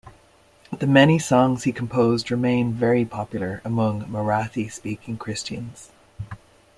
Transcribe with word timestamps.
The 0.75 0.87
many 0.87 1.19
songs 1.19 1.65
he 1.65 1.71
composed 1.71 2.31
remain 2.31 2.73
very 2.73 3.05
popular 3.05 3.61
among 3.63 4.05
Marathi 4.05 4.67
speaking 4.71 5.15
Christians. 5.17 5.91